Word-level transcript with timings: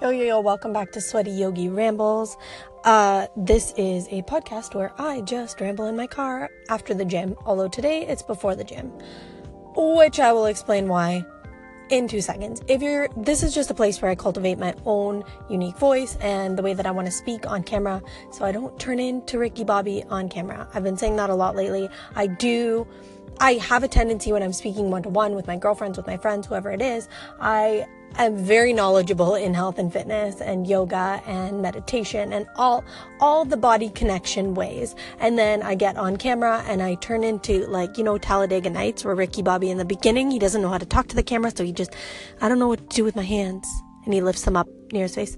Yo, 0.00 0.08
yo, 0.08 0.24
yo, 0.24 0.40
welcome 0.40 0.72
back 0.72 0.90
to 0.92 0.98
Sweaty 0.98 1.30
Yogi 1.30 1.68
Rambles. 1.68 2.38
Uh, 2.84 3.26
this 3.36 3.74
is 3.76 4.08
a 4.08 4.22
podcast 4.22 4.74
where 4.74 4.94
I 4.98 5.20
just 5.20 5.60
ramble 5.60 5.84
in 5.88 5.94
my 5.94 6.06
car 6.06 6.48
after 6.70 6.94
the 6.94 7.04
gym, 7.04 7.36
although 7.44 7.68
today 7.68 8.06
it's 8.06 8.22
before 8.22 8.56
the 8.56 8.64
gym, 8.64 8.90
which 9.76 10.18
I 10.18 10.32
will 10.32 10.46
explain 10.46 10.88
why 10.88 11.22
in 11.90 12.08
two 12.08 12.22
seconds. 12.22 12.62
If 12.66 12.80
you're, 12.80 13.08
this 13.14 13.42
is 13.42 13.54
just 13.54 13.70
a 13.70 13.74
place 13.74 14.00
where 14.00 14.10
I 14.10 14.14
cultivate 14.14 14.58
my 14.58 14.74
own 14.86 15.22
unique 15.50 15.76
voice 15.76 16.16
and 16.22 16.56
the 16.56 16.62
way 16.62 16.72
that 16.72 16.86
I 16.86 16.92
want 16.92 17.06
to 17.06 17.12
speak 17.12 17.46
on 17.46 17.62
camera 17.62 18.02
so 18.32 18.46
I 18.46 18.52
don't 18.52 18.78
turn 18.80 19.00
into 19.00 19.38
Ricky 19.38 19.64
Bobby 19.64 20.02
on 20.04 20.30
camera. 20.30 20.66
I've 20.72 20.82
been 20.82 20.96
saying 20.96 21.16
that 21.16 21.28
a 21.28 21.34
lot 21.34 21.56
lately. 21.56 21.90
I 22.14 22.26
do. 22.26 22.86
I 23.38 23.54
have 23.54 23.82
a 23.82 23.88
tendency 23.88 24.32
when 24.32 24.42
I'm 24.42 24.52
speaking 24.52 24.90
one 24.90 25.02
to 25.04 25.08
one 25.08 25.34
with 25.34 25.46
my 25.46 25.56
girlfriends, 25.56 25.96
with 25.96 26.06
my 26.06 26.16
friends, 26.16 26.46
whoever 26.46 26.70
it 26.70 26.82
is, 26.82 27.08
I 27.40 27.86
I'm 28.16 28.36
very 28.36 28.72
knowledgeable 28.72 29.36
in 29.36 29.54
health 29.54 29.78
and 29.78 29.92
fitness 29.92 30.40
and 30.40 30.66
yoga 30.66 31.22
and 31.26 31.62
meditation 31.62 32.32
and 32.32 32.46
all 32.56 32.84
all 33.20 33.44
the 33.44 33.56
body 33.56 33.88
connection 33.88 34.54
ways. 34.54 34.94
And 35.20 35.38
then 35.38 35.62
I 35.62 35.74
get 35.74 35.96
on 35.96 36.16
camera 36.16 36.64
and 36.66 36.82
I 36.82 36.96
turn 36.96 37.22
into 37.22 37.66
like, 37.66 37.96
you 37.96 38.04
know, 38.04 38.18
Talladega 38.18 38.70
Nights 38.70 39.04
where 39.04 39.14
Ricky 39.14 39.42
Bobby 39.42 39.70
in 39.70 39.78
the 39.78 39.84
beginning, 39.84 40.30
he 40.30 40.38
doesn't 40.38 40.60
know 40.60 40.70
how 40.70 40.78
to 40.78 40.86
talk 40.86 41.06
to 41.08 41.16
the 41.16 41.22
camera, 41.22 41.52
so 41.54 41.64
he 41.64 41.72
just 41.72 41.94
I 42.40 42.48
don't 42.48 42.58
know 42.58 42.68
what 42.68 42.90
to 42.90 42.96
do 42.96 43.04
with 43.04 43.16
my 43.16 43.22
hands. 43.22 43.68
And 44.04 44.14
he 44.14 44.20
lifts 44.20 44.42
them 44.42 44.56
up 44.56 44.68
near 44.92 45.02
his 45.02 45.14
face. 45.14 45.36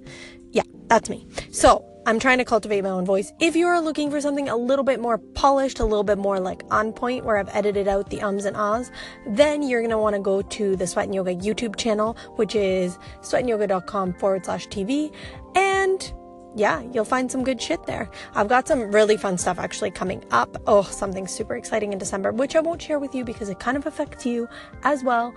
Yeah, 0.51 0.63
that's 0.87 1.11
me. 1.11 1.27
So 1.51 1.85
I'm 2.05 2.19
trying 2.19 2.39
to 2.39 2.45
cultivate 2.45 2.83
my 2.83 2.91
own 2.91 3.05
voice. 3.05 3.33
If 3.39 3.55
you 3.55 3.69
are 3.69 3.81
looking 3.81 4.11
for 4.11 4.21
something 4.21 4.49
a 4.49 4.57
little 4.57 4.85
bit 4.85 5.01
more 5.01 5.19
polished, 5.19 5.79
a 5.79 5.85
little 5.85 6.03
bit 6.03 6.19
more 6.19 6.41
like 6.41 6.65
on 6.71 6.93
point, 6.93 7.25
where 7.25 7.37
I've 7.37 7.55
edited 7.55 7.87
out 7.87 8.11
the 8.11 8.23
ums 8.23 8.45
and 8.45 8.57
ahs, 8.57 8.91
then 9.25 9.63
you're 9.63 9.83
gonna 9.83 10.01
wanna 10.01 10.19
go 10.19 10.43
to 10.43 10.75
the 10.75 10.87
Sweat 10.87 11.07
and 11.07 11.15
Yoga 11.15 11.35
YouTube 11.35 11.77
channel, 11.77 12.17
which 12.37 12.57
is 12.57 12.99
sweatandyoga.com 13.21 14.15
forward 14.15 14.45
slash 14.45 14.67
TV. 14.69 15.13
And 15.55 16.13
yeah, 16.57 16.83
you'll 16.93 17.05
find 17.05 17.31
some 17.31 17.45
good 17.45 17.63
shit 17.63 17.87
there. 17.87 18.11
I've 18.35 18.49
got 18.49 18.67
some 18.67 18.91
really 18.91 19.17
fun 19.17 19.39
stuff 19.39 19.61
actually 19.61 19.93
coming 19.93 20.25
up. 20.33 20.61
Oh, 20.67 20.83
something 20.83 21.29
super 21.29 21.55
exciting 21.55 21.93
in 21.93 22.01
December, 22.01 22.33
which 22.33 22.57
I 22.57 22.61
won't 22.61 22.83
share 22.83 22.99
with 22.99 23.15
you 23.15 23.25
because 23.25 23.49
it 23.49 23.61
kind 23.61 23.77
of 23.77 23.87
affects 23.87 24.27
you 24.27 24.49
as 24.83 25.05
well 25.05 25.35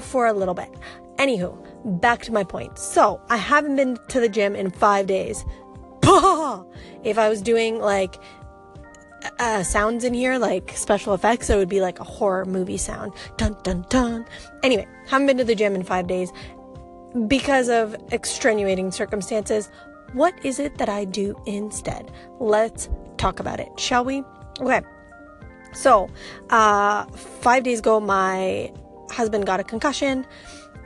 for 0.00 0.26
a 0.26 0.32
little 0.32 0.54
bit. 0.54 0.70
Anywho, 1.16 2.00
back 2.00 2.22
to 2.22 2.32
my 2.32 2.44
point. 2.44 2.76
So, 2.78 3.20
I 3.28 3.36
haven't 3.36 3.76
been 3.76 3.96
to 4.08 4.20
the 4.20 4.28
gym 4.28 4.54
in 4.56 4.70
five 4.70 5.06
days. 5.06 5.44
If 7.04 7.18
I 7.18 7.28
was 7.28 7.42
doing 7.42 7.80
like 7.80 8.16
uh, 9.38 9.62
sounds 9.62 10.04
in 10.04 10.14
here, 10.14 10.38
like 10.38 10.72
special 10.74 11.14
effects, 11.14 11.50
it 11.50 11.56
would 11.56 11.68
be 11.68 11.80
like 11.80 12.00
a 12.00 12.04
horror 12.04 12.44
movie 12.44 12.76
sound. 12.78 13.12
Dun 13.36 13.56
dun 13.62 13.84
dun. 13.88 14.26
Anyway, 14.62 14.86
haven't 15.06 15.26
been 15.26 15.38
to 15.38 15.44
the 15.44 15.54
gym 15.54 15.74
in 15.74 15.82
five 15.82 16.06
days 16.06 16.32
because 17.26 17.68
of 17.68 17.96
extenuating 18.10 18.90
circumstances. 18.90 19.70
What 20.12 20.34
is 20.44 20.58
it 20.58 20.78
that 20.78 20.88
I 20.88 21.04
do 21.04 21.36
instead? 21.46 22.10
Let's 22.40 22.88
talk 23.16 23.40
about 23.40 23.60
it, 23.60 23.68
shall 23.78 24.04
we? 24.04 24.22
Okay. 24.60 24.82
So, 25.72 26.08
uh, 26.50 27.04
five 27.06 27.64
days 27.64 27.80
ago, 27.80 27.98
my 27.98 28.72
husband 29.10 29.46
got 29.46 29.60
a 29.60 29.64
concussion 29.64 30.24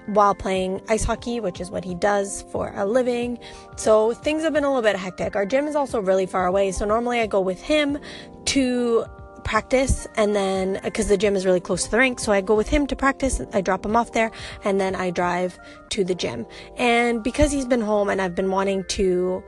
while 0.08 0.34
playing 0.34 0.80
ice 0.88 1.04
hockey, 1.04 1.38
which 1.38 1.60
is 1.60 1.70
what 1.70 1.84
he 1.84 1.94
does 1.94 2.42
for 2.50 2.72
a 2.74 2.84
living. 2.84 3.38
So 3.76 4.14
things 4.14 4.42
have 4.42 4.52
been 4.52 4.64
a 4.64 4.68
little 4.68 4.82
bit 4.82 4.96
hectic. 4.96 5.36
Our 5.36 5.46
gym 5.46 5.66
is 5.66 5.76
also 5.76 6.00
really 6.00 6.26
far 6.26 6.46
away. 6.46 6.72
So 6.72 6.84
normally 6.84 7.20
I 7.20 7.26
go 7.26 7.40
with 7.40 7.60
him 7.60 7.98
to 8.46 9.04
practice 9.44 10.06
and 10.16 10.36
then 10.36 10.78
because 10.84 11.08
the 11.08 11.16
gym 11.16 11.34
is 11.34 11.46
really 11.46 11.60
close 11.60 11.84
to 11.84 11.90
the 11.90 11.96
rink 11.96 12.20
so 12.20 12.32
i 12.32 12.38
go 12.38 12.54
with 12.54 12.68
him 12.68 12.86
to 12.86 12.94
practice 12.94 13.40
i 13.54 13.62
drop 13.62 13.82
him 13.86 13.96
off 13.96 14.12
there 14.12 14.30
and 14.62 14.78
then 14.78 14.94
i 14.94 15.08
drive 15.08 15.58
to 15.88 16.04
the 16.04 16.14
gym 16.14 16.44
and 16.76 17.22
because 17.24 17.50
he's 17.50 17.64
been 17.64 17.80
home 17.80 18.10
and 18.10 18.20
i've 18.20 18.34
been 18.34 18.50
wanting 18.50 18.84
to 18.88 19.42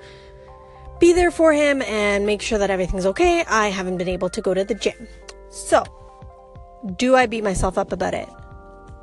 be 1.00 1.12
there 1.12 1.30
for 1.30 1.52
him 1.52 1.83
and 1.83 2.24
make 2.24 2.41
sure 2.41 2.56
that 2.56 2.70
everything's 2.70 3.05
okay 3.05 3.45
i 3.47 3.69
haven't 3.69 3.98
been 3.98 4.08
able 4.08 4.30
to 4.30 4.40
go 4.40 4.55
to 4.55 4.64
the 4.64 4.74
gym 4.74 5.07
so 5.51 5.84
do 6.96 7.14
i 7.14 7.27
beat 7.27 7.45
myself 7.45 7.77
up 7.77 7.92
about 7.92 8.14
it 8.14 8.29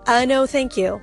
uh 0.07 0.25
no 0.25 0.47
thank 0.47 0.75
you 0.75 0.99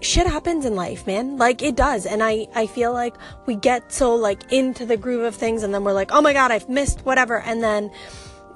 shit 0.00 0.26
happens 0.26 0.64
in 0.64 0.74
life, 0.74 1.06
man. 1.06 1.36
Like 1.36 1.62
it 1.62 1.76
does. 1.76 2.06
And 2.06 2.22
I, 2.22 2.46
I 2.54 2.66
feel 2.66 2.92
like 2.92 3.14
we 3.46 3.56
get 3.56 3.92
so 3.92 4.14
like 4.14 4.52
into 4.52 4.86
the 4.86 4.96
groove 4.96 5.24
of 5.24 5.34
things 5.34 5.62
and 5.62 5.72
then 5.72 5.84
we're 5.84 5.92
like, 5.92 6.12
oh 6.12 6.20
my 6.20 6.32
God, 6.32 6.50
I've 6.50 6.68
missed 6.68 7.00
whatever. 7.00 7.40
And 7.40 7.62
then 7.62 7.90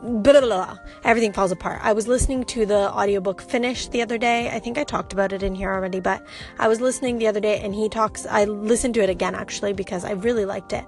blah, 0.02 0.32
blah, 0.32 0.40
blah, 0.40 0.78
everything 1.04 1.32
falls 1.32 1.52
apart. 1.52 1.80
I 1.82 1.92
was 1.92 2.08
listening 2.08 2.44
to 2.46 2.66
the 2.66 2.92
audiobook 2.92 3.40
Finish 3.40 3.88
the 3.88 4.02
other 4.02 4.18
day. 4.18 4.50
I 4.50 4.58
think 4.58 4.76
I 4.78 4.84
talked 4.84 5.12
about 5.12 5.32
it 5.32 5.42
in 5.42 5.54
here 5.54 5.72
already, 5.72 6.00
but 6.00 6.24
I 6.58 6.68
was 6.68 6.80
listening 6.80 7.18
the 7.18 7.28
other 7.28 7.40
day 7.40 7.60
and 7.60 7.74
he 7.74 7.88
talks, 7.88 8.26
I 8.26 8.44
listened 8.44 8.94
to 8.94 9.02
it 9.02 9.10
again 9.10 9.34
actually 9.34 9.72
because 9.72 10.04
I 10.04 10.12
really 10.12 10.44
liked 10.44 10.72
it 10.72 10.84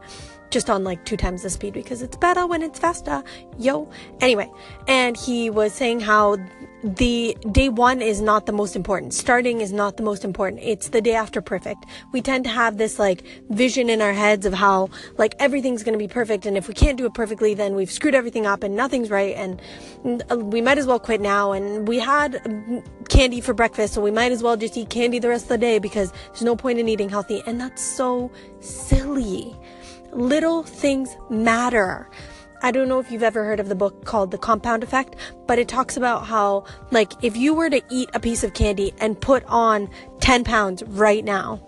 just 0.54 0.70
on 0.70 0.84
like 0.84 1.04
two 1.04 1.16
times 1.16 1.42
the 1.42 1.50
speed 1.50 1.74
because 1.74 2.00
it's 2.00 2.16
better 2.16 2.46
when 2.46 2.62
it's 2.62 2.78
faster. 2.78 3.22
Yo. 3.58 3.90
Anyway, 4.20 4.50
and 4.86 5.16
he 5.16 5.50
was 5.50 5.72
saying 5.74 6.00
how 6.00 6.38
the 6.84 7.36
day 7.50 7.70
one 7.70 8.00
is 8.02 8.20
not 8.20 8.46
the 8.46 8.52
most 8.52 8.76
important. 8.76 9.14
Starting 9.14 9.62
is 9.62 9.72
not 9.72 9.96
the 9.96 10.02
most 10.02 10.22
important. 10.22 10.62
It's 10.62 10.90
the 10.90 11.00
day 11.00 11.14
after 11.14 11.40
perfect. 11.40 11.86
We 12.12 12.20
tend 12.20 12.44
to 12.44 12.50
have 12.50 12.76
this 12.76 12.98
like 12.98 13.24
vision 13.48 13.90
in 13.90 14.00
our 14.00 14.12
heads 14.12 14.46
of 14.46 14.52
how 14.52 14.90
like 15.16 15.34
everything's 15.40 15.82
going 15.82 15.94
to 15.94 15.98
be 15.98 16.08
perfect. 16.08 16.46
And 16.46 16.56
if 16.56 16.68
we 16.68 16.74
can't 16.74 16.96
do 16.96 17.06
it 17.06 17.14
perfectly, 17.14 17.54
then 17.54 17.74
we've 17.74 17.90
screwed 17.90 18.14
everything 18.14 18.46
up 18.46 18.62
and 18.62 18.76
nothing's 18.76 19.10
right. 19.10 19.34
And 19.34 19.60
uh, 20.30 20.36
we 20.36 20.60
might 20.60 20.78
as 20.78 20.86
well 20.86 21.00
quit 21.00 21.20
now. 21.20 21.52
And 21.52 21.88
we 21.88 21.98
had 21.98 22.40
candy 23.08 23.40
for 23.40 23.54
breakfast. 23.54 23.94
So 23.94 24.02
we 24.02 24.10
might 24.12 24.30
as 24.30 24.42
well 24.42 24.56
just 24.56 24.76
eat 24.76 24.90
candy 24.90 25.18
the 25.18 25.30
rest 25.30 25.46
of 25.46 25.48
the 25.48 25.58
day 25.58 25.78
because 25.78 26.12
there's 26.28 26.42
no 26.42 26.54
point 26.54 26.78
in 26.78 26.88
eating 26.88 27.08
healthy. 27.08 27.42
And 27.46 27.60
that's 27.60 27.82
so 27.82 28.30
silly. 28.60 29.56
Little 30.14 30.62
things 30.62 31.16
matter. 31.28 32.08
I 32.62 32.70
don't 32.70 32.88
know 32.88 33.00
if 33.00 33.10
you've 33.10 33.24
ever 33.24 33.44
heard 33.44 33.58
of 33.58 33.68
the 33.68 33.74
book 33.74 34.04
called 34.04 34.30
The 34.30 34.38
Compound 34.38 34.84
Effect, 34.84 35.16
but 35.46 35.58
it 35.58 35.66
talks 35.66 35.96
about 35.96 36.24
how, 36.24 36.64
like, 36.92 37.12
if 37.22 37.36
you 37.36 37.52
were 37.52 37.68
to 37.68 37.82
eat 37.90 38.08
a 38.14 38.20
piece 38.20 38.44
of 38.44 38.54
candy 38.54 38.94
and 39.00 39.20
put 39.20 39.44
on 39.46 39.90
10 40.20 40.44
pounds 40.44 40.84
right 40.84 41.24
now, 41.24 41.60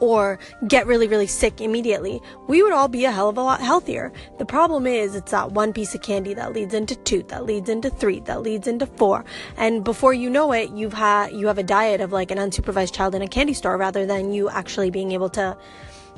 or 0.00 0.38
get 0.66 0.86
really, 0.86 1.06
really 1.06 1.26
sick 1.26 1.60
immediately, 1.60 2.20
we 2.48 2.62
would 2.62 2.72
all 2.72 2.88
be 2.88 3.04
a 3.04 3.12
hell 3.12 3.28
of 3.28 3.36
a 3.36 3.42
lot 3.42 3.60
healthier. 3.60 4.10
The 4.38 4.46
problem 4.46 4.86
is, 4.86 5.14
it's 5.14 5.30
that 5.30 5.52
one 5.52 5.72
piece 5.72 5.94
of 5.94 6.02
candy 6.02 6.34
that 6.34 6.54
leads 6.54 6.72
into 6.72 6.96
two, 6.96 7.22
that 7.24 7.44
leads 7.44 7.68
into 7.68 7.90
three, 7.90 8.20
that 8.20 8.42
leads 8.42 8.66
into 8.66 8.86
four. 8.86 9.24
And 9.58 9.84
before 9.84 10.14
you 10.14 10.30
know 10.30 10.50
it, 10.52 10.70
you've 10.70 10.94
had, 10.94 11.32
you 11.32 11.46
have 11.46 11.58
a 11.58 11.62
diet 11.62 12.00
of 12.00 12.10
like 12.10 12.30
an 12.30 12.38
unsupervised 12.38 12.94
child 12.94 13.14
in 13.14 13.20
a 13.20 13.28
candy 13.28 13.54
store 13.54 13.76
rather 13.76 14.06
than 14.06 14.32
you 14.32 14.48
actually 14.48 14.90
being 14.90 15.12
able 15.12 15.28
to 15.28 15.56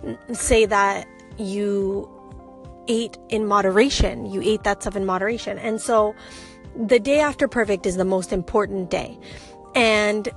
mm, 0.02 0.36
say 0.36 0.66
that 0.66 1.06
you 1.38 2.10
ate 2.88 3.18
in 3.28 3.46
moderation. 3.46 4.26
You 4.26 4.42
ate 4.42 4.62
that 4.64 4.82
stuff 4.82 4.96
in 4.96 5.04
moderation. 5.04 5.58
And 5.58 5.80
so 5.80 6.14
the 6.86 6.98
day 6.98 7.20
after 7.20 7.48
perfect 7.48 7.86
is 7.86 7.96
the 7.96 8.04
most 8.04 8.32
important 8.32 8.90
day. 8.90 9.18
And 9.74 10.28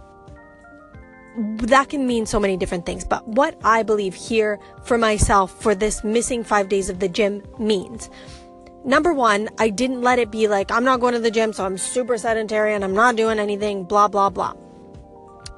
that 1.38 1.90
can 1.90 2.08
mean 2.08 2.26
so 2.26 2.40
many 2.40 2.58
different 2.58 2.86
things. 2.86 3.06
But 3.06 3.28
what 3.28 3.58
I 3.64 3.84
believe 3.84 4.14
here 4.14 4.60
for 4.84 4.98
myself 4.98 5.62
for 5.62 5.76
this 5.76 6.04
missing 6.04 6.44
five 6.44 6.70
days 6.70 6.90
of 6.90 7.00
the 7.00 7.08
gym 7.08 7.44
means 7.58 8.10
number 8.84 9.14
one, 9.14 9.50
I 9.58 9.70
didn't 9.70 10.02
let 10.02 10.20
it 10.20 10.32
be 10.32 10.48
like, 10.48 10.72
I'm 10.72 10.84
not 10.84 11.00
going 11.00 11.14
to 11.14 11.20
the 11.20 11.32
gym, 11.32 11.54
so 11.54 11.66
I'm 11.66 11.78
super 11.78 12.18
sedentary 12.18 12.74
and 12.74 12.84
I'm 12.84 12.94
not 12.94 13.16
doing 13.16 13.40
anything, 13.40 13.84
blah, 13.84 14.08
blah, 14.08 14.30
blah. 14.30 14.54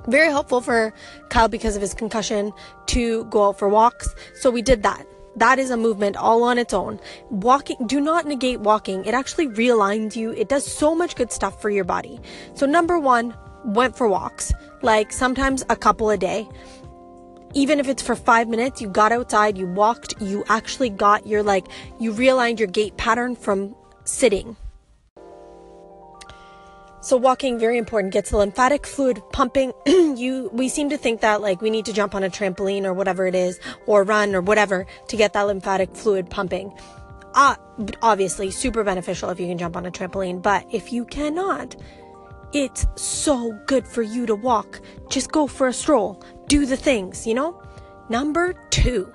Very 0.08 0.30
helpful 0.30 0.62
for 0.62 0.94
Kyle 1.30 1.48
because 1.48 1.76
of 1.76 1.82
his 1.82 1.94
concussion 1.94 2.52
to 2.88 3.26
go 3.26 3.50
out 3.50 3.60
for 3.60 3.70
walks. 3.70 4.14
So 4.36 4.50
we 4.50 4.62
did 4.62 4.84
that. 4.84 5.06
That 5.36 5.60
is 5.60 5.70
a 5.70 5.78
movement 5.78 6.18
all 6.18 6.44
on 6.44 6.58
its 6.58 6.74
own. 6.74 7.00
Walking, 7.30 7.78
do 7.88 8.02
not 8.02 8.26
negate 8.26 8.60
walking. 8.60 9.06
It 9.06 9.14
actually 9.14 9.48
realigns 9.48 10.16
you. 10.16 10.32
It 10.32 10.50
does 10.50 10.66
so 10.66 10.94
much 10.94 11.16
good 11.16 11.32
stuff 11.32 11.62
for 11.62 11.70
your 11.70 11.86
body. 11.86 12.20
So, 12.54 12.66
number 12.66 13.00
one, 13.00 13.34
went 13.64 13.96
for 13.96 14.08
walks, 14.08 14.52
like 14.82 15.12
sometimes 15.12 15.64
a 15.70 15.76
couple 15.76 16.10
a 16.10 16.18
day. 16.18 16.48
Even 17.54 17.80
if 17.80 17.88
it's 17.88 18.02
for 18.02 18.16
five 18.16 18.48
minutes, 18.48 18.82
you 18.82 18.88
got 18.88 19.12
outside, 19.12 19.58
you 19.58 19.68
walked, 19.68 20.14
you 20.22 20.44
actually 20.48 20.90
got 20.90 21.28
your 21.28 21.44
like, 21.44 21.68
you 22.00 22.14
realigned 22.14 22.60
your 22.60 22.68
gait 22.68 22.96
pattern 22.98 23.36
from 23.36 23.76
sitting. 24.06 24.56
So 27.02 27.18
walking 27.18 27.58
very 27.58 27.80
important 27.80 28.14
gets 28.14 28.30
the 28.30 28.38
lymphatic 28.38 28.86
fluid 28.86 29.24
pumping. 29.32 29.74
you 29.88 30.50
we 30.54 30.70
seem 30.70 30.90
to 30.92 30.98
think 30.98 31.22
that 31.22 31.42
like 31.42 31.60
we 31.60 31.72
need 31.72 31.86
to 31.86 31.94
jump 31.94 32.14
on 32.14 32.24
a 32.24 32.30
trampoline 32.30 32.84
or 32.84 32.94
whatever 32.94 33.26
it 33.26 33.34
is 33.34 33.60
or 33.88 34.04
run 34.04 34.36
or 34.36 34.42
whatever 34.42 34.86
to 35.08 35.18
get 35.18 35.34
that 35.34 35.44
lymphatic 35.44 35.96
fluid 35.96 36.30
pumping. 36.30 36.72
Uh, 37.34 37.56
obviously 38.04 38.52
super 38.52 38.84
beneficial 38.84 39.30
if 39.30 39.40
you 39.40 39.48
can 39.48 39.58
jump 39.58 39.76
on 39.76 39.86
a 39.86 39.92
trampoline, 39.92 40.42
but 40.42 40.66
if 40.72 40.94
you 40.94 41.06
cannot, 41.06 41.76
it's 42.54 42.86
so 42.96 43.58
good 43.66 43.88
for 43.88 44.04
you 44.04 44.26
to 44.26 44.36
walk. 44.36 44.82
Just 45.10 45.32
go 45.32 45.48
for 45.48 45.68
a 45.68 45.74
stroll. 45.74 46.22
Do 46.48 46.66
the 46.66 46.78
things, 46.78 47.26
you 47.26 47.34
know? 47.34 47.62
Number 48.10 48.54
2. 48.72 49.12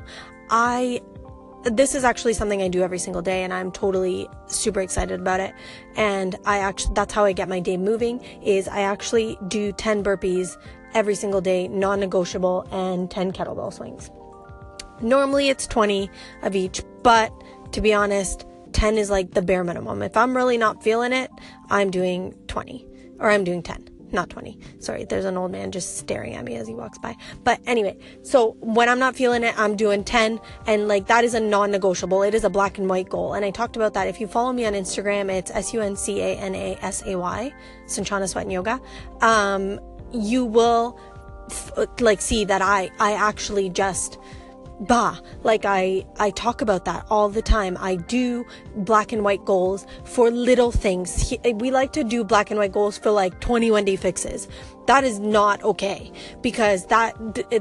I 0.51 1.03
this 1.73 1.95
is 1.95 2.05
actually 2.05 2.33
something 2.33 2.63
I 2.63 2.69
do 2.69 2.83
every 2.83 2.99
single 2.99 3.23
day 3.23 3.43
and 3.43 3.53
I'm 3.53 3.73
totally 3.73 4.29
super 4.47 4.81
excited 4.81 5.21
about 5.21 5.41
it. 5.41 5.55
And 5.97 6.37
I 6.45 6.59
actually, 6.59 6.95
that's 6.95 7.13
how 7.13 7.25
I 7.25 7.33
get 7.33 7.49
my 7.49 7.61
day 7.61 7.77
moving 7.77 8.21
is 8.43 8.69
I 8.69 8.81
actually 8.81 9.39
do 9.49 9.73
10 9.73 10.05
burpees 10.05 10.57
every 10.95 11.15
single 11.15 11.41
day, 11.41 11.69
non 11.69 12.01
negotiable, 12.01 12.67
and 12.71 13.11
10 13.11 13.33
kettlebell 13.33 13.73
swings. 13.73 14.11
Normally 15.01 15.49
it's 15.49 15.67
20 15.67 16.09
of 16.43 16.55
each, 16.55 16.83
but 17.03 17.33
to 17.73 17.81
be 17.81 17.93
honest, 17.93 18.47
10 18.73 18.97
is 18.97 19.11
like 19.11 19.33
the 19.33 19.43
bare 19.43 19.65
minimum. 19.65 20.03
If 20.03 20.17
I'm 20.17 20.37
really 20.37 20.59
not 20.59 20.83
feeling 20.83 21.13
it, 21.13 21.31
I'm 21.71 21.91
doing 21.91 22.35
20 22.47 22.87
or 23.19 23.31
I'm 23.31 23.45
doing 23.45 23.63
10 23.63 23.96
not 24.13 24.31
20. 24.31 24.59
Sorry, 24.79 25.05
there's 25.05 25.25
an 25.25 25.37
old 25.37 25.51
man 25.53 25.73
just 25.73 25.99
staring 25.99 26.35
at 26.35 26.45
me 26.45 26.55
as 26.57 26.67
he 26.67 26.75
walks 26.75 26.99
by. 26.99 27.17
But 27.45 27.61
anyway, 27.67 27.97
so 28.23 28.57
when 28.61 28.89
I'm 28.89 28.99
not 28.99 29.17
feeling 29.17 29.43
it, 29.43 29.59
I'm 29.59 29.77
doing 29.77 30.05
10 30.05 30.41
and 30.67 30.89
like 30.89 31.07
that 31.07 31.25
is 31.25 31.35
a 31.35 31.41
non-negotiable. 31.41 32.23
It 32.23 32.35
is 32.35 32.45
a 32.45 32.51
black 32.51 32.79
and 32.79 32.89
white 32.89 33.09
goal. 33.09 33.35
And 33.35 33.45
I 33.45 33.51
talked 33.51 33.77
about 33.77 33.95
that. 33.95 34.09
If 34.09 34.21
you 34.21 34.27
follow 34.27 34.53
me 34.53 34.65
on 34.67 34.73
Instagram, 34.75 35.31
it's 35.31 35.51
S-U-N-C-A-N-A-S-A-Y, 35.51 35.95
Sunchana 37.87 38.29
Sweat 38.29 38.45
and 38.45 38.53
Yoga. 38.53 38.81
Um, 39.21 39.81
you 40.13 40.45
will 40.45 40.99
f- 41.51 41.73
like 42.01 42.21
see 42.21 42.45
that 42.45 42.63
I, 42.63 42.91
I 42.99 43.13
actually 43.13 43.71
just 43.71 44.19
bah 44.81 45.19
like 45.43 45.65
i 45.65 46.05
i 46.19 46.31
talk 46.31 46.61
about 46.61 46.85
that 46.85 47.07
all 47.11 47.29
the 47.29 47.43
time. 47.43 47.77
I 47.81 47.97
do 47.97 48.45
black 48.77 49.13
and 49.13 49.25
white 49.25 49.45
goals 49.45 49.87
for 50.05 50.31
little 50.31 50.71
things. 50.71 51.35
We 51.55 51.71
like 51.71 51.93
to 51.95 52.05
do 52.05 52.25
black 52.25 52.51
and 52.51 52.59
white 52.59 52.73
goals 52.73 52.99
for 52.99 53.11
like 53.11 53.41
21 53.41 53.85
day 53.85 53.97
fixes. 53.97 54.49
That 54.87 55.03
is 55.03 55.19
not 55.19 55.63
okay 55.65 56.13
because 56.43 56.87
that 56.87 57.17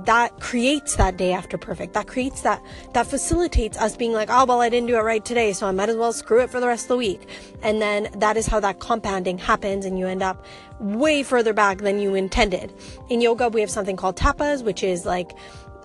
that 0.06 0.39
creates 0.39 0.97
that 0.97 1.17
day 1.17 1.31
after 1.33 1.57
perfect. 1.57 1.94
That 1.94 2.07
creates 2.07 2.41
that 2.41 2.62
that 2.94 3.07
facilitates 3.07 3.77
us 3.77 3.95
being 3.95 4.13
like 4.13 4.29
oh 4.29 4.45
well 4.45 4.61
i 4.61 4.69
didn't 4.69 4.88
do 4.88 4.97
it 4.97 5.01
right 5.01 5.23
today 5.23 5.53
so 5.53 5.68
i 5.68 5.71
might 5.71 5.89
as 5.89 5.95
well 5.95 6.13
screw 6.13 6.41
it 6.41 6.50
for 6.50 6.59
the 6.59 6.68
rest 6.68 6.85
of 6.85 6.89
the 6.89 6.97
week. 6.97 7.27
And 7.63 7.81
then 7.81 8.09
that 8.18 8.38
is 8.38 8.45
how 8.45 8.59
that 8.59 8.79
compounding 8.79 9.38
happens 9.38 9.85
and 9.85 9.97
you 9.97 10.07
end 10.07 10.21
up 10.21 10.45
way 10.79 11.23
further 11.23 11.53
back 11.53 11.79
than 11.79 12.00
you 12.00 12.13
intended. 12.15 12.73
In 13.09 13.21
yoga 13.21 13.50
we 13.50 13.61
have 13.61 13.71
something 13.71 13.95
called 13.95 14.18
tapas 14.18 14.63
which 14.63 14.83
is 14.83 15.06
like 15.06 15.31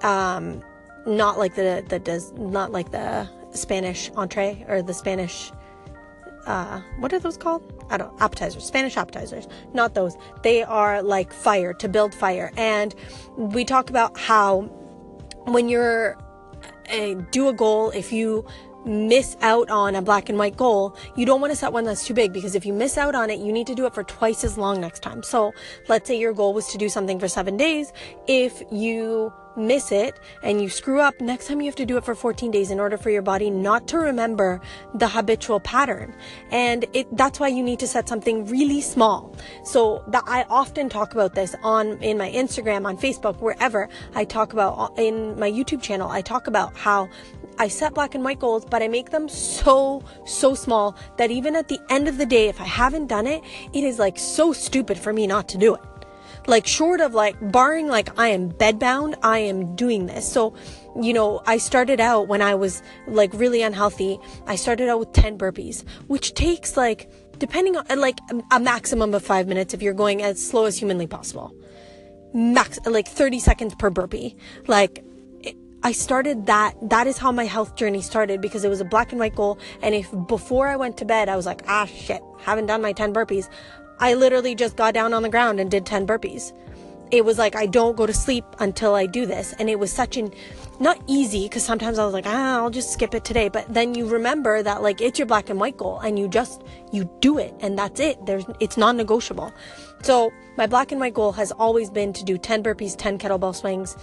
um 0.03 0.63
not 1.07 1.39
like 1.39 1.55
the 1.55 1.85
the 1.89 1.99
does 1.99 2.33
not 2.33 2.73
like 2.73 2.91
the 2.91 3.29
Spanish 3.53 4.11
entree 4.17 4.65
or 4.69 4.83
the 4.83 4.95
Spanish 4.95 5.53
uh, 6.47 6.81
what 6.99 7.13
are 7.13 7.19
those 7.19 7.37
called? 7.37 7.63
I 7.91 7.97
don't 7.97 8.13
appetizers, 8.21 8.65
Spanish 8.65 8.97
appetizers. 8.97 9.47
Not 9.75 9.95
those. 9.95 10.17
They 10.43 10.63
are 10.63 11.03
like 11.03 11.33
fire 11.33 11.75
to 11.75 11.89
build 11.89 12.15
fire. 12.15 12.51
And 12.57 12.95
we 13.37 13.65
talk 13.65 13.91
about 13.91 14.19
how 14.19 14.63
when 15.45 15.69
you're 15.69 16.17
uh, 16.91 17.15
do 17.31 17.49
a 17.49 17.53
goal, 17.53 17.91
if 17.91 18.13
you 18.13 18.47
miss 18.85 19.37
out 19.43 19.69
on 19.71 19.95
a 19.95 20.03
black 20.03 20.29
and 20.29 20.39
white 20.39 20.57
goal, 20.57 20.97
you 21.15 21.27
don't 21.27 21.41
want 21.41 21.53
to 21.53 21.57
set 21.57 21.73
one 21.73 21.85
that's 21.85 22.07
too 22.07 22.15
big 22.15 22.33
because 22.33 22.55
if 22.55 22.65
you 22.65 22.73
miss 22.73 22.97
out 22.97 23.15
on 23.15 23.29
it, 23.29 23.39
you 23.39 23.53
need 23.53 23.67
to 23.67 23.75
do 23.75 23.87
it 23.87 23.95
for 23.95 24.03
twice 24.03 24.43
as 24.43 24.57
long 24.57 24.81
next 24.81 25.01
time. 25.01 25.23
So 25.23 25.53
let's 25.89 26.09
say 26.09 26.19
your 26.19 26.33
goal 26.33 26.55
was 26.55 26.69
to 26.69 26.79
do 26.79 26.89
something 26.89 27.21
for 27.21 27.29
seven 27.29 27.57
days. 27.57 27.93
If 28.27 28.63
you 28.73 29.33
miss 29.57 29.93
it 29.93 30.19
and 30.43 30.61
you 30.61 30.69
screw 30.69 31.01
up, 31.01 31.21
next 31.21 31.49
time 31.49 31.61
you 31.61 31.67
have 31.67 31.77
to 31.77 31.87
do 31.87 31.97
it 31.97 32.05
for 32.05 32.15
14 32.15 32.51
days 32.51 32.71
in 32.71 32.81
order 32.81 32.97
for 32.97 33.11
your 33.11 33.23
body 33.23 33.51
not 33.51 33.87
to 33.89 33.99
remember 33.99 34.61
the 34.95 35.09
habitual 35.09 35.61
pattern. 35.61 36.15
And 36.51 36.85
it, 36.93 37.15
that's 37.17 37.41
why 37.41 37.49
you 37.49 37.63
need 37.63 37.79
to 37.81 37.87
set 37.87 38.09
something 38.09 38.47
really 38.47 38.81
small. 38.81 39.35
So 39.65 40.05
that 40.09 40.25
I 40.27 40.45
often 40.45 40.89
talk 40.89 41.13
about 41.13 41.35
this 41.35 41.55
on, 41.63 42.03
in 42.03 42.19
my 42.19 42.31
Instagram, 42.31 42.87
on 42.87 42.97
Facebook, 42.97 43.41
wherever 43.41 43.89
I 44.15 44.25
talk 44.25 44.53
about 44.53 44.99
in 44.99 45.39
my 45.39 45.51
YouTube 45.51 45.83
channel, 45.83 46.11
I 46.11 46.23
talk 46.23 46.47
about 46.47 46.77
how 46.77 47.09
I 47.59 47.69
set 47.69 47.93
black 47.93 48.15
and 48.15 48.25
white 48.25 48.39
goals, 48.39 48.65
but 48.65 48.83
I 48.83 48.89
make 48.89 49.11
them 49.11 49.29
so, 49.29 50.03
so 50.25 50.55
small 50.55 50.97
that 51.19 51.31
even 51.31 51.55
at 51.55 51.69
the 51.69 51.79
end 51.91 52.09
of 52.09 52.17
the 52.17 52.25
day, 52.25 52.49
if 52.49 52.61
I 52.61 52.65
haven't 52.65 53.09
done 53.09 53.27
it, 53.27 53.43
it 53.75 53.85
is 53.85 53.99
like 53.99 54.19
so 54.19 54.53
stupid 54.53 54.99
for 54.99 55.13
me 55.13 55.27
not 55.27 55.49
to 55.51 55.59
do 55.59 55.75
it 55.75 55.90
like 56.51 56.67
short 56.67 57.01
of 57.01 57.15
like 57.15 57.37
barring 57.53 57.87
like 57.87 58.19
I 58.19 58.29
am 58.29 58.51
bedbound, 58.51 59.15
I 59.23 59.39
am 59.39 59.77
doing 59.77 60.07
this. 60.07 60.31
So, 60.31 60.53
you 61.01 61.13
know, 61.13 61.41
I 61.47 61.59
started 61.59 62.01
out 62.01 62.27
when 62.27 62.43
I 62.43 62.57
was 62.57 62.83
like 63.07 63.33
really 63.33 63.63
unhealthy. 63.63 64.19
I 64.47 64.57
started 64.57 64.89
out 64.89 64.99
with 64.99 65.13
10 65.13 65.39
burpees, 65.39 65.85
which 66.09 66.35
takes 66.35 66.77
like 66.77 67.09
depending 67.39 67.77
on 67.77 68.01
like 68.01 68.19
a 68.51 68.59
maximum 68.59 69.15
of 69.15 69.23
5 69.23 69.47
minutes 69.47 69.73
if 69.73 69.81
you're 69.81 69.95
going 69.95 70.23
as 70.23 70.45
slow 70.45 70.65
as 70.65 70.77
humanly 70.77 71.07
possible. 71.07 71.55
Max 72.35 72.79
like 72.85 73.07
30 73.07 73.39
seconds 73.39 73.75
per 73.77 73.89
burpee. 73.89 74.37
Like 74.67 75.05
I 75.83 75.93
started 75.93 76.47
that. 76.47 76.75
That 76.83 77.07
is 77.07 77.17
how 77.17 77.33
my 77.33 77.45
health 77.45 77.75
journey 77.75 78.03
started 78.03 78.43
because 78.43 78.65
it 78.65 78.69
was 78.69 78.81
a 78.81 78.85
black 78.85 79.13
and 79.13 79.19
white 79.19 79.35
goal. 79.35 79.59
And 79.83 79.95
if 79.95 80.11
before 80.27 80.69
I 80.69 80.77
went 80.77 80.99
to 80.99 81.07
bed, 81.07 81.29
I 81.29 81.37
was 81.37 81.47
like, 81.47 81.63
ah, 81.69 81.87
shit, 81.87 82.21
haven't 82.41 82.67
done 82.67 82.83
my 82.83 82.93
10 82.93 83.15
burpees, 83.15 83.49
I 84.01 84.15
literally 84.15 84.55
just 84.55 84.77
got 84.77 84.95
down 84.95 85.13
on 85.13 85.23
the 85.23 85.29
ground 85.29 85.61
and 85.61 85.71
did 85.71 85.85
10 85.85 86.07
burpees. 86.07 86.53
It 87.11 87.25
was 87.25 87.39
like, 87.39 87.55
I 87.55 87.67
don't 87.67 87.97
go 87.97 88.07
to 88.07 88.15
sleep 88.15 88.45
until 88.61 88.95
I 88.95 89.05
do 89.05 89.27
this. 89.27 89.53
And 89.59 89.69
it 89.69 89.79
was 89.79 89.93
such 89.93 90.17
an, 90.17 90.33
not 90.79 90.99
easy, 91.07 91.43
because 91.43 91.65
sometimes 91.65 91.99
I 91.99 92.05
was 92.05 92.15
like, 92.15 92.25
ah, 92.27 92.57
I'll 92.57 92.71
just 92.71 92.93
skip 92.93 93.15
it 93.15 93.25
today. 93.25 93.51
But 93.51 93.73
then 93.73 93.95
you 93.95 94.09
remember 94.09 94.63
that 94.63 94.81
like 94.83 95.03
it's 95.03 95.19
your 95.19 95.27
black 95.27 95.51
and 95.51 95.61
white 95.61 95.77
goal 95.77 95.99
and 95.99 96.19
you 96.19 96.29
just, 96.29 96.63
you 96.93 97.11
do 97.21 97.37
it 97.37 97.55
and 97.61 97.79
that's 97.79 98.01
it. 98.01 98.25
There's, 98.25 98.45
it's 98.59 98.79
non 98.79 98.97
negotiable. 98.97 99.53
So 100.03 100.33
my 100.57 100.67
black 100.67 100.93
and 100.93 101.01
white 101.01 101.15
goal 101.15 101.33
has 101.33 101.53
always 101.53 101.91
been 101.91 102.15
to 102.15 102.25
do 102.25 102.39
10 102.39 102.63
burpees, 102.63 102.97
10 102.97 103.19
kettlebell 103.19 103.55
swings. 103.55 103.97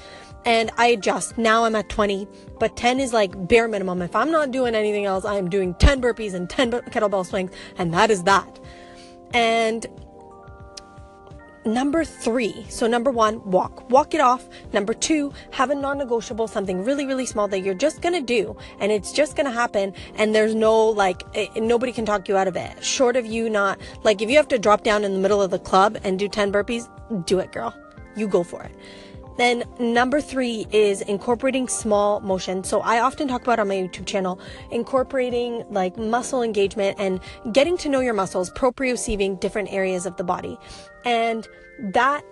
And 0.45 0.69
I 0.77 0.87
adjust. 0.87 1.37
Now 1.37 1.63
I'm 1.63 1.75
at 1.75 1.89
20, 1.89 2.27
but 2.59 2.77
10 2.77 2.99
is 2.99 3.13
like 3.13 3.47
bare 3.47 3.67
minimum. 3.67 4.01
If 4.01 4.15
I'm 4.15 4.31
not 4.31 4.51
doing 4.51 4.75
anything 4.75 5.05
else, 5.05 5.25
I 5.25 5.37
am 5.37 5.49
doing 5.49 5.73
10 5.75 6.01
burpees 6.01 6.33
and 6.33 6.49
10 6.49 6.71
kettlebell 6.71 7.25
swings. 7.25 7.51
And 7.77 7.93
that 7.93 8.11
is 8.11 8.23
that. 8.23 8.59
And 9.33 9.85
number 11.65 12.05
three, 12.05 12.65
so 12.69 12.87
number 12.87 13.11
one, 13.11 13.43
walk, 13.49 13.89
walk 13.89 14.13
it 14.13 14.21
off. 14.21 14.47
Number 14.73 14.93
two, 14.93 15.33
have 15.51 15.69
a 15.69 15.75
non 15.75 15.97
negotiable, 15.97 16.47
something 16.47 16.83
really, 16.83 17.05
really 17.05 17.25
small 17.25 17.47
that 17.49 17.59
you're 17.59 17.73
just 17.73 18.01
gonna 18.01 18.21
do 18.21 18.55
and 18.79 18.91
it's 18.91 19.11
just 19.11 19.35
gonna 19.35 19.51
happen. 19.51 19.93
And 20.15 20.33
there's 20.33 20.55
no 20.55 20.87
like, 20.87 21.23
it, 21.33 21.49
eh, 21.55 21.59
nobody 21.59 21.91
can 21.91 22.05
talk 22.05 22.27
you 22.27 22.37
out 22.37 22.47
of 22.47 22.55
it. 22.55 22.83
Short 22.83 23.15
of 23.15 23.25
you 23.25 23.49
not, 23.49 23.79
like, 24.03 24.21
if 24.21 24.29
you 24.29 24.37
have 24.37 24.47
to 24.49 24.59
drop 24.59 24.83
down 24.83 25.03
in 25.03 25.13
the 25.13 25.19
middle 25.19 25.41
of 25.41 25.51
the 25.51 25.59
club 25.59 25.97
and 26.03 26.17
do 26.17 26.27
10 26.27 26.51
burpees, 26.51 26.89
do 27.25 27.39
it, 27.39 27.51
girl. 27.51 27.75
You 28.15 28.27
go 28.27 28.43
for 28.43 28.63
it. 28.63 28.71
Then 29.37 29.63
number 29.79 30.19
three 30.19 30.65
is 30.71 31.01
incorporating 31.01 31.67
small 31.67 32.19
motion. 32.19 32.63
So 32.63 32.81
I 32.81 32.99
often 32.99 33.27
talk 33.27 33.43
about 33.43 33.59
on 33.59 33.67
my 33.67 33.75
YouTube 33.75 34.05
channel, 34.05 34.39
incorporating 34.71 35.63
like 35.69 35.97
muscle 35.97 36.41
engagement 36.41 36.99
and 36.99 37.19
getting 37.53 37.77
to 37.77 37.89
know 37.89 37.99
your 37.99 38.13
muscles, 38.13 38.51
proprioceiving 38.51 39.39
different 39.39 39.71
areas 39.71 40.05
of 40.05 40.17
the 40.17 40.23
body. 40.23 40.57
And 41.05 41.47
that 41.79 42.23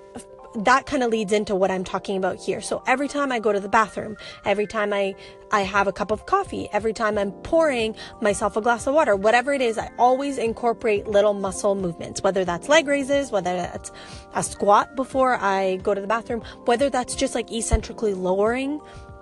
that 0.58 0.86
kind 0.86 1.04
of 1.04 1.12
leads 1.12 1.32
into 1.34 1.56
what 1.56 1.70
I'm 1.70 1.84
talking 1.84 2.18
about 2.18 2.38
here. 2.38 2.62
So 2.62 2.82
every 2.88 3.08
time 3.08 3.32
I 3.32 3.40
go 3.40 3.52
to 3.52 3.60
the 3.60 3.70
bathroom, 3.70 4.18
every 4.46 4.68
time 4.68 4.94
I, 4.94 5.16
I 5.52 5.62
have 5.62 5.88
a 5.88 5.92
cup 5.92 6.12
of 6.12 6.26
coffee, 6.26 6.70
every 6.72 6.94
time 6.94 7.18
I'm 7.18 7.32
pouring 7.32 7.96
myself 8.22 8.56
a 8.56 8.62
glass 8.62 8.88
of 8.88 8.94
water, 8.94 9.16
whatever 9.16 9.54
it 9.54 9.62
is, 9.62 9.78
I 9.78 9.92
always 9.98 10.38
incorporate 10.38 11.08
little 11.08 11.34
muscle 11.34 11.76
movements, 11.76 12.22
whether 12.22 12.46
that's 12.46 12.70
leg 12.70 12.88
raises, 12.88 13.32
whether 13.32 13.56
that's 13.56 13.92
a 14.34 14.44
squat 14.44 14.96
before 14.96 15.38
I 15.38 15.78
go 15.78 15.94
to 15.94 16.02
the 16.02 16.08
bathroom, 16.08 16.42
whether 16.66 16.90
that's 16.90 17.16
just 17.16 17.36
like 17.36 17.52
eccentrically 17.52 18.14
lowering 18.14 18.80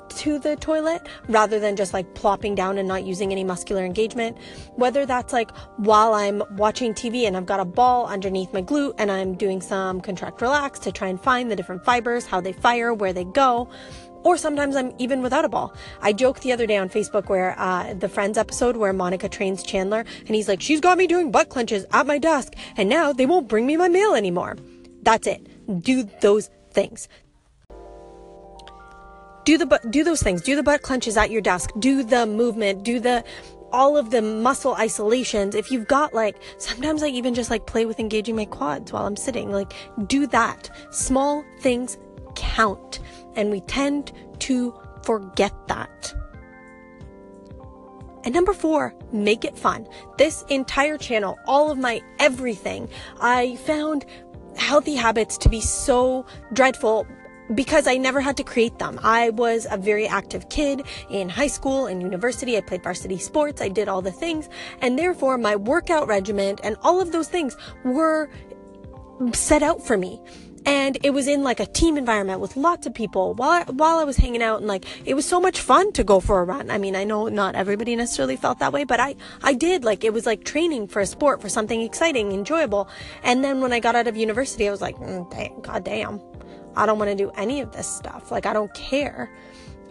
to 0.10 0.40
the 0.40 0.56
toilet 0.56 1.08
rather 1.28 1.60
than 1.60 1.76
just 1.76 1.94
like 1.94 2.14
plopping 2.16 2.56
down 2.56 2.78
and 2.78 2.88
not 2.88 3.04
using 3.04 3.32
any 3.32 3.44
muscular 3.44 3.84
engagement. 3.84 4.38
Whether 4.76 5.06
that's 5.06 5.34
like 5.34 5.52
while 5.78 6.14
I'm 6.14 6.44
watching 6.52 6.94
TV 6.94 7.24
and 7.24 7.36
I've 7.36 7.46
got 7.46 7.60
a 7.60 7.66
ball 7.66 8.08
underneath 8.08 8.54
my 8.54 8.62
glute 8.62 8.96
and 8.98 9.12
I'm 9.12 9.36
doing 9.36 9.62
some 9.62 10.02
contract 10.02 10.42
relax 10.42 10.80
to 10.80 10.92
try 10.92 11.08
and 11.08 11.22
find 11.22 11.50
the 11.50 11.56
different 11.56 11.84
fibers, 11.84 12.26
how 12.26 12.42
they 12.42 12.54
fire, 12.54 12.94
where 12.94 13.14
they 13.14 13.24
go. 13.24 13.70
Or 14.24 14.38
sometimes 14.38 14.78
I'm 14.78 14.94
even 15.00 15.22
without 15.22 15.44
a 15.44 15.50
ball. 15.50 15.74
I 16.02 16.14
joked 16.14 16.44
the 16.44 16.54
other 16.54 16.66
day 16.66 16.78
on 16.78 16.90
Facebook 16.90 17.28
where 17.28 17.60
uh, 17.60 17.94
the 17.94 18.08
Friends 18.08 18.38
episode 18.38 18.78
where 18.78 18.94
Monica 18.94 19.28
trains 19.28 19.64
Chandler 19.64 20.06
and 20.26 20.30
he's 20.30 20.48
like, 20.48 20.62
she's 20.62 20.80
got 20.80 20.98
me 20.98 21.08
doing 21.08 21.30
butt 21.30 21.50
clenches 21.50 21.86
at 21.92 22.08
my 22.08 22.18
desk 22.18 22.54
and 22.78 22.88
now 22.88 23.12
they 23.12 23.26
won't 23.26 23.50
bring 23.50 23.66
me 23.66 23.76
my 23.76 23.90
mail 23.90 24.16
anymore. 24.16 24.56
That's 25.02 25.28
it. 25.28 25.46
Do 25.84 26.04
those 26.22 26.50
things 26.72 27.08
do 29.46 29.58
the 29.58 29.80
do 29.90 30.04
those 30.04 30.22
things. 30.22 30.42
Do 30.42 30.56
the 30.56 30.64
butt 30.64 30.82
clenches 30.82 31.18
at 31.18 31.32
your 31.32 31.42
desk. 31.42 31.72
Do 31.80 32.04
the 32.04 32.26
movement. 32.26 32.84
Do 32.84 33.00
the 33.00 33.24
all 33.72 33.98
of 33.98 34.12
the 34.12 34.22
muscle 34.22 34.76
isolations. 34.76 35.56
If 35.56 35.72
you've 35.72 35.88
got 35.88 36.14
like 36.14 36.38
sometimes 36.58 37.02
i 37.02 37.08
even 37.08 37.34
just 37.34 37.50
like 37.50 37.66
play 37.66 37.86
with 37.86 38.00
engaging 38.00 38.36
my 38.36 38.46
quads 38.46 38.92
while 38.94 39.06
i'm 39.06 39.16
sitting. 39.16 39.52
Like 39.52 39.74
do 40.08 40.28
that. 40.28 40.70
Small 40.92 41.44
things 41.60 41.98
count 42.36 43.00
and 43.36 43.50
we 43.50 43.62
tend 43.62 44.12
to 44.40 44.74
forget 45.04 45.54
that. 45.68 46.14
And 48.26 48.34
number 48.34 48.54
four, 48.54 48.96
make 49.12 49.44
it 49.44 49.58
fun. 49.58 49.86
This 50.18 50.46
entire 50.48 50.98
channel, 50.98 51.38
all 51.46 51.70
of 51.70 51.78
my 51.78 52.02
everything, 52.20 52.88
I 53.20 53.58
found 53.58 54.06
healthy 54.56 54.96
habits 54.96 55.38
to 55.40 55.50
be 55.50 55.60
so 55.60 56.26
dreadful 56.54 57.06
because 57.56 57.88
I 57.88 57.98
never 57.98 58.22
had 58.22 58.38
to 58.38 58.44
create 58.44 58.80
them. 58.80 59.00
I 59.04 59.30
was 59.32 59.68
a 59.70 59.78
very 59.78 60.08
active 60.08 60.50
kid 60.50 60.82
in 61.10 61.30
high 61.30 61.48
school 61.48 61.88
and 61.88 62.02
university. 62.02 62.58
I 62.58 62.62
played 62.62 62.84
varsity 62.84 63.18
sports. 63.18 63.62
I 63.62 63.70
did 63.70 63.88
all 63.88 64.02
the 64.02 64.12
things. 64.12 64.50
And 64.82 64.98
therefore 64.98 65.38
my 65.38 65.56
workout 65.56 66.08
regimen 66.08 66.58
and 66.64 66.78
all 66.82 67.02
of 67.02 67.12
those 67.12 67.28
things 67.28 67.56
were 67.84 68.30
set 69.34 69.64
out 69.64 69.86
for 69.86 69.98
me. 69.98 70.22
and 70.66 70.98
it 71.04 71.12
was 71.12 71.28
in 71.28 71.44
like 71.44 71.60
a 71.60 71.66
team 71.66 71.98
environment 71.98 72.40
with 72.40 72.56
lots 72.56 72.88
of 72.88 72.94
people 72.94 73.34
while 73.34 73.50
I, 73.50 73.64
while 73.72 73.98
I 74.00 74.04
was 74.04 74.18
hanging 74.18 74.42
out 74.42 74.60
and 74.60 74.68
like 74.68 74.86
it 75.06 75.14
was 75.14 75.26
so 75.26 75.40
much 75.40 75.60
fun 75.60 75.92
to 75.94 76.04
go 76.04 76.20
for 76.20 76.40
a 76.40 76.44
run. 76.44 76.70
I 76.72 76.78
mean, 76.78 76.96
I 76.96 77.04
know 77.04 77.28
not 77.28 77.56
everybody 77.56 77.96
necessarily 77.96 78.38
felt 78.38 78.60
that 78.60 78.72
way, 78.72 78.84
but 78.84 79.00
I 79.00 79.16
I 79.42 79.54
did 79.54 79.84
like 79.84 80.04
it 80.04 80.14
was 80.14 80.26
like 80.26 80.44
training 80.44 80.88
for 80.88 81.00
a 81.02 81.06
sport 81.06 81.42
for 81.42 81.50
something 81.50 81.82
exciting, 81.82 82.32
enjoyable. 82.32 82.88
And 83.24 83.44
then 83.44 83.62
when 83.62 83.74
I 83.74 83.80
got 83.80 83.96
out 83.96 84.08
of 84.08 84.16
university, 84.16 84.68
I 84.68 84.72
was 84.72 84.82
like, 84.82 84.98
mm, 84.98 85.30
damn, 85.32 85.62
god 85.62 85.84
damn. 85.84 86.22
I 86.76 86.86
don't 86.86 87.00
want 87.00 87.12
to 87.12 87.16
do 87.16 87.32
any 87.32 87.62
of 87.62 87.72
this 87.72 87.88
stuff. 87.88 88.32
Like 88.32 88.46
I 88.46 88.54
don't 88.54 88.74
care. 88.74 89.30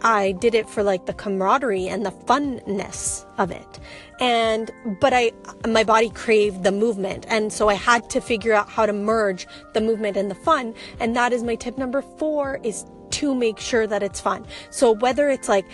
I 0.03 0.33
did 0.33 0.53
it 0.53 0.69
for 0.69 0.83
like 0.83 1.05
the 1.05 1.13
camaraderie 1.13 1.87
and 1.87 2.05
the 2.05 2.11
funness 2.11 3.25
of 3.37 3.51
it. 3.51 3.79
And, 4.19 4.69
but 4.99 5.13
I, 5.13 5.31
my 5.67 5.85
body 5.85 6.09
craved 6.09 6.63
the 6.63 6.73
movement. 6.73 7.25
And 7.29 7.53
so 7.53 7.69
I 7.69 7.75
had 7.75 8.09
to 8.09 8.19
figure 8.19 8.51
out 8.53 8.67
how 8.69 8.85
to 8.85 8.91
merge 8.91 9.47
the 9.73 9.79
movement 9.79 10.17
and 10.17 10.29
the 10.29 10.35
fun. 10.35 10.73
And 10.99 11.15
that 11.15 11.31
is 11.31 11.41
my 11.43 11.55
tip 11.55 11.77
number 11.77 12.01
four 12.01 12.59
is 12.63 12.85
to 13.11 13.33
make 13.33 13.59
sure 13.59 13.87
that 13.87 14.03
it's 14.03 14.19
fun. 14.19 14.45
So 14.71 14.91
whether 14.91 15.29
it's 15.29 15.47
like, 15.47 15.65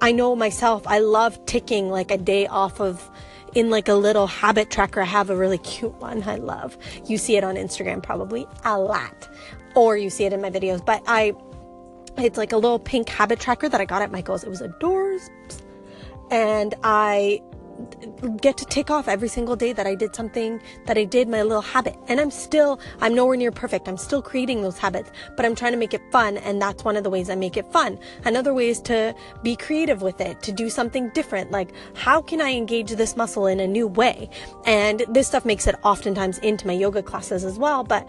I 0.00 0.10
know 0.10 0.34
myself, 0.34 0.84
I 0.86 0.98
love 0.98 1.44
ticking 1.46 1.88
like 1.88 2.10
a 2.10 2.18
day 2.18 2.48
off 2.48 2.80
of, 2.80 3.08
in 3.54 3.70
like 3.70 3.88
a 3.88 3.94
little 3.94 4.26
habit 4.26 4.70
tracker. 4.70 5.00
I 5.00 5.06
have 5.06 5.30
a 5.30 5.36
really 5.36 5.58
cute 5.58 5.94
one 6.00 6.22
I 6.24 6.36
love. 6.36 6.76
You 7.06 7.16
see 7.16 7.36
it 7.36 7.44
on 7.44 7.54
Instagram 7.54 8.02
probably 8.02 8.46
a 8.64 8.78
lot, 8.78 9.28
or 9.78 9.96
you 9.96 10.10
see 10.10 10.24
it 10.24 10.32
in 10.32 10.40
my 10.40 10.50
videos, 10.50 10.84
but 10.84 11.00
I, 11.06 11.34
it's 12.16 12.36
like 12.36 12.50
a 12.50 12.56
little 12.56 12.80
pink 12.80 13.08
habit 13.08 13.38
tracker 13.38 13.68
that 13.68 13.80
I 13.80 13.84
got 13.84 14.02
at 14.02 14.10
Michael's. 14.10 14.42
It 14.42 14.50
was 14.50 14.60
adorable. 14.60 15.20
And 16.32 16.74
I 16.82 17.40
get 18.40 18.56
to 18.56 18.64
tick 18.64 18.90
off 18.90 19.06
every 19.06 19.28
single 19.28 19.54
day 19.54 19.72
that 19.72 19.86
I 19.86 19.94
did 19.94 20.16
something 20.16 20.60
that 20.86 20.98
I 20.98 21.04
did 21.04 21.28
my 21.28 21.42
little 21.42 21.62
habit. 21.62 21.96
And 22.08 22.20
I'm 22.20 22.32
still, 22.32 22.80
I'm 23.00 23.14
nowhere 23.14 23.36
near 23.36 23.52
perfect. 23.52 23.86
I'm 23.86 23.96
still 23.96 24.20
creating 24.20 24.62
those 24.62 24.78
habits, 24.78 25.12
but 25.36 25.46
I'm 25.46 25.54
trying 25.54 25.72
to 25.72 25.78
make 25.78 25.94
it 25.94 26.02
fun. 26.10 26.38
And 26.38 26.60
that's 26.60 26.82
one 26.82 26.96
of 26.96 27.04
the 27.04 27.10
ways 27.10 27.30
I 27.30 27.36
make 27.36 27.56
it 27.56 27.70
fun. 27.72 28.00
Another 28.24 28.52
way 28.52 28.70
is 28.70 28.80
to 28.82 29.14
be 29.44 29.54
creative 29.54 30.02
with 30.02 30.20
it, 30.20 30.42
to 30.42 30.50
do 30.50 30.68
something 30.70 31.10
different. 31.10 31.52
Like, 31.52 31.70
how 31.94 32.20
can 32.20 32.40
I 32.40 32.50
engage 32.50 32.90
this 32.90 33.16
muscle 33.16 33.46
in 33.46 33.60
a 33.60 33.66
new 33.68 33.86
way? 33.86 34.28
And 34.66 35.04
this 35.08 35.28
stuff 35.28 35.44
makes 35.44 35.68
it 35.68 35.76
oftentimes 35.84 36.38
into 36.38 36.66
my 36.66 36.72
yoga 36.72 37.00
classes 37.00 37.44
as 37.44 37.60
well. 37.60 37.84
But 37.84 38.08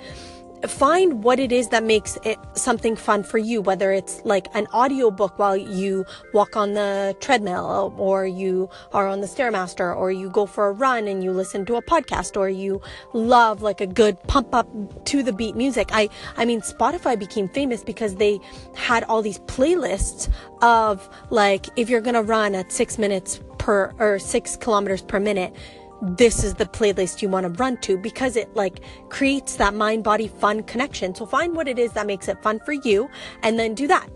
find 0.67 1.23
what 1.23 1.39
it 1.39 1.51
is 1.51 1.69
that 1.69 1.83
makes 1.83 2.17
it 2.23 2.37
something 2.53 2.95
fun 2.95 3.23
for 3.23 3.37
you 3.37 3.61
whether 3.61 3.91
it's 3.91 4.21
like 4.25 4.47
an 4.53 4.67
audiobook 4.73 5.39
while 5.39 5.55
you 5.55 6.05
walk 6.33 6.55
on 6.57 6.73
the 6.73 7.15
treadmill 7.21 7.93
or 7.97 8.25
you 8.25 8.69
are 8.91 9.07
on 9.07 9.21
the 9.21 9.27
stairmaster 9.27 9.95
or 9.95 10.11
you 10.11 10.29
go 10.29 10.45
for 10.45 10.67
a 10.67 10.71
run 10.71 11.07
and 11.07 11.23
you 11.23 11.31
listen 11.31 11.65
to 11.65 11.75
a 11.75 11.81
podcast 11.81 12.35
or 12.35 12.49
you 12.49 12.81
love 13.13 13.61
like 13.61 13.79
a 13.79 13.87
good 13.87 14.21
pump 14.23 14.53
up 14.53 14.67
to 15.05 15.23
the 15.23 15.31
beat 15.31 15.55
music. 15.55 15.89
I 15.91 16.09
i 16.37 16.45
mean 16.45 16.61
spotify 16.61 17.17
became 17.17 17.47
famous 17.47 17.83
because 17.83 18.15
they 18.15 18.39
had 18.75 19.03
all 19.05 19.21
these 19.21 19.39
playlists 19.39 20.29
of 20.61 21.09
like 21.29 21.67
if 21.75 21.89
you're 21.89 22.01
gonna 22.01 22.23
run 22.23 22.55
at 22.55 22.71
six 22.71 22.97
minutes 22.97 23.39
per 23.57 23.93
or 23.99 24.19
six 24.19 24.57
kilometers 24.57 25.01
per 25.01 25.19
minute 25.19 25.53
this 26.01 26.43
is 26.43 26.55
the 26.55 26.65
playlist 26.65 27.21
you 27.21 27.29
want 27.29 27.45
to 27.45 27.49
run 27.61 27.77
to 27.77 27.97
because 27.97 28.35
it 28.35 28.53
like 28.55 28.81
creates 29.09 29.55
that 29.57 29.73
mind 29.73 30.03
body 30.03 30.27
fun 30.27 30.63
connection. 30.63 31.13
So 31.15 31.25
find 31.25 31.55
what 31.55 31.67
it 31.67 31.77
is 31.77 31.93
that 31.93 32.07
makes 32.07 32.27
it 32.27 32.41
fun 32.41 32.59
for 32.65 32.73
you 32.73 33.09
and 33.43 33.59
then 33.59 33.73
do 33.73 33.87
that. 33.87 34.09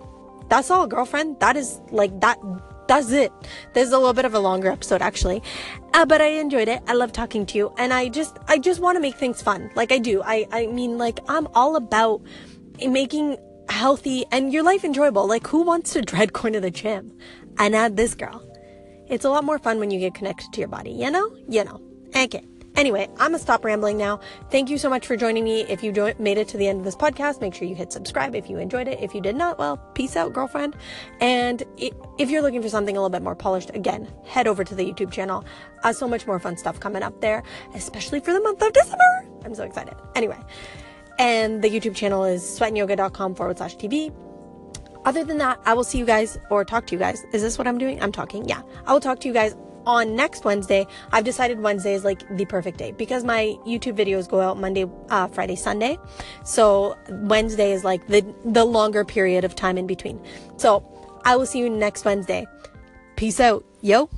That's 0.49 0.69
all, 0.69 0.87
girlfriend. 0.87 1.39
That 1.39 1.55
is 1.55 1.81
like 1.91 2.19
that. 2.21 2.39
That's 2.87 3.11
it. 3.11 3.31
This 3.73 3.87
is 3.87 3.93
a 3.93 3.97
little 3.97 4.13
bit 4.13 4.25
of 4.25 4.33
a 4.33 4.39
longer 4.39 4.69
episode 4.69 5.01
actually, 5.01 5.41
uh, 5.93 6.05
but 6.05 6.21
I 6.21 6.27
enjoyed 6.27 6.67
it. 6.67 6.81
I 6.87 6.93
love 6.93 7.11
talking 7.13 7.45
to 7.47 7.57
you, 7.57 7.73
and 7.77 7.93
I 7.93 8.09
just, 8.09 8.37
I 8.47 8.57
just 8.57 8.81
want 8.81 8.97
to 8.97 8.99
make 8.99 9.15
things 9.15 9.41
fun. 9.41 9.71
Like 9.73 9.91
I 9.91 9.99
do. 9.99 10.21
I, 10.21 10.45
I 10.51 10.67
mean, 10.67 10.97
like 10.97 11.19
I'm 11.29 11.47
all 11.55 11.77
about 11.77 12.21
making 12.85 13.37
healthy 13.69 14.25
and 14.31 14.51
your 14.51 14.63
life 14.63 14.83
enjoyable. 14.83 15.27
Like 15.27 15.47
who 15.47 15.63
wants 15.63 15.93
to 15.93 16.01
dread 16.01 16.33
going 16.33 16.53
to 16.53 16.59
the 16.59 16.71
gym? 16.71 17.17
And 17.57 17.75
add 17.75 17.97
this 17.97 18.15
girl. 18.15 18.52
It's 19.13 19.25
a 19.25 19.29
lot 19.29 19.43
more 19.43 19.59
fun 19.59 19.77
when 19.77 19.91
you 19.91 19.99
get 19.99 20.15
connected 20.15 20.51
to 20.53 20.59
your 20.59 20.69
body, 20.69 20.89
you 20.89 21.11
know? 21.11 21.29
You 21.47 21.63
know. 21.65 21.79
Okay. 22.15 22.43
Anyway, 22.75 23.07
I'm 23.19 23.27
gonna 23.27 23.37
stop 23.37 23.63
rambling 23.63 23.95
now. 23.95 24.19
Thank 24.49 24.71
you 24.71 24.79
so 24.79 24.89
much 24.89 25.05
for 25.05 25.15
joining 25.15 25.43
me. 25.43 25.61
If 25.69 25.83
you 25.83 25.91
jo- 25.91 26.15
made 26.17 26.39
it 26.39 26.47
to 26.47 26.57
the 26.57 26.67
end 26.67 26.79
of 26.79 26.83
this 26.83 26.95
podcast, 26.95 27.39
make 27.39 27.53
sure 27.53 27.67
you 27.67 27.75
hit 27.75 27.93
subscribe 27.93 28.33
if 28.33 28.49
you 28.49 28.57
enjoyed 28.57 28.87
it. 28.87 28.99
If 28.99 29.13
you 29.13 29.21
did 29.21 29.35
not, 29.35 29.59
well, 29.59 29.77
peace 29.93 30.15
out, 30.15 30.33
girlfriend. 30.33 30.75
And 31.21 31.61
if 31.77 32.31
you're 32.31 32.41
looking 32.41 32.63
for 32.63 32.69
something 32.69 32.97
a 32.97 32.99
little 32.99 33.11
bit 33.11 33.21
more 33.21 33.35
polished, 33.35 33.69
again, 33.75 34.11
head 34.25 34.47
over 34.47 34.63
to 34.63 34.73
the 34.73 34.83
YouTube 34.83 35.11
channel. 35.11 35.45
Uh, 35.83 35.93
so 35.93 36.07
much 36.07 36.25
more 36.25 36.39
fun 36.39 36.57
stuff 36.57 36.79
coming 36.79 37.03
up 37.03 37.21
there, 37.21 37.43
especially 37.75 38.19
for 38.19 38.33
the 38.33 38.39
month 38.39 38.63
of 38.63 38.73
December. 38.73 39.27
I'm 39.45 39.53
so 39.53 39.63
excited. 39.63 39.93
Anyway, 40.15 40.39
and 41.19 41.61
the 41.63 41.69
YouTube 41.69 41.95
channel 41.95 42.23
is 42.23 42.41
sweatandyoga.com 42.41 43.35
forward 43.35 43.59
slash 43.59 43.77
TV 43.77 44.11
other 45.05 45.23
than 45.23 45.37
that, 45.39 45.59
I 45.65 45.73
will 45.73 45.83
see 45.83 45.97
you 45.97 46.05
guys 46.05 46.37
or 46.49 46.63
talk 46.63 46.87
to 46.87 46.95
you 46.95 46.99
guys. 46.99 47.23
Is 47.33 47.41
this 47.41 47.57
what 47.57 47.67
I'm 47.67 47.77
doing? 47.77 48.01
I'm 48.01 48.11
talking. 48.11 48.47
Yeah. 48.47 48.61
I 48.85 48.93
will 48.93 48.99
talk 48.99 49.19
to 49.21 49.27
you 49.27 49.33
guys 49.33 49.55
on 49.85 50.15
next 50.15 50.45
Wednesday. 50.45 50.87
I've 51.11 51.25
decided 51.25 51.59
Wednesday 51.59 51.93
is 51.93 52.03
like 52.03 52.23
the 52.37 52.45
perfect 52.45 52.77
day 52.77 52.91
because 52.91 53.23
my 53.23 53.57
YouTube 53.65 53.97
videos 53.97 54.29
go 54.29 54.39
out 54.39 54.57
Monday, 54.57 54.85
uh, 55.09 55.27
Friday, 55.27 55.55
Sunday. 55.55 55.97
So 56.43 56.97
Wednesday 57.09 57.71
is 57.71 57.83
like 57.83 58.07
the, 58.07 58.25
the 58.45 58.65
longer 58.65 59.03
period 59.03 59.43
of 59.43 59.55
time 59.55 59.77
in 59.77 59.87
between. 59.87 60.21
So 60.57 60.83
I 61.25 61.35
will 61.35 61.45
see 61.45 61.59
you 61.59 61.69
next 61.69 62.05
Wednesday. 62.05 62.45
Peace 63.15 63.39
out. 63.39 63.65
Yo. 63.81 64.09